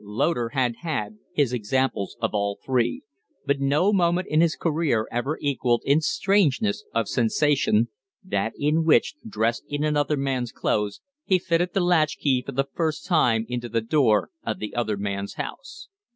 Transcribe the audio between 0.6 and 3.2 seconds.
had his examples of all three,